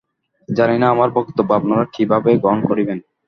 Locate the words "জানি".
0.49-0.75